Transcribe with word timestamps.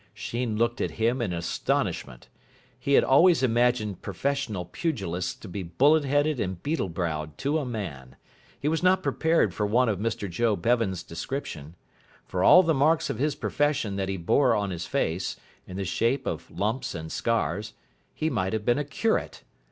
Sheen 0.15 0.57
looked 0.57 0.81
at 0.81 0.89
him 0.97 1.21
in 1.21 1.31
astonishment. 1.31 2.27
He 2.79 2.93
had 2.93 3.03
always 3.03 3.43
imagined 3.43 4.01
professional 4.01 4.65
pugilists 4.65 5.35
to 5.35 5.47
be 5.47 5.61
bullet 5.61 6.05
headed 6.05 6.39
and 6.39 6.59
beetle 6.63 6.89
browed 6.89 7.37
to 7.37 7.59
a 7.59 7.67
man. 7.67 8.15
He 8.59 8.67
was 8.67 8.81
not 8.81 9.03
prepared 9.03 9.53
for 9.53 9.67
one 9.67 9.87
of 9.87 9.99
Mr 9.99 10.27
Joe 10.27 10.55
Bevan's 10.55 11.03
description. 11.03 11.75
For 12.25 12.43
all 12.43 12.63
the 12.63 12.73
marks 12.73 13.11
of 13.11 13.19
his 13.19 13.35
profession 13.35 13.95
that 13.97 14.09
he 14.09 14.17
bore 14.17 14.55
on 14.55 14.71
his 14.71 14.87
face, 14.87 15.35
in 15.67 15.77
the 15.77 15.85
shape 15.85 16.25
of 16.25 16.49
lumps 16.49 16.95
and 16.95 17.11
scars, 17.11 17.73
he 18.15 18.27
might 18.27 18.53
have 18.53 18.65
been 18.65 18.79
a 18.79 18.83
curate. 18.83 19.43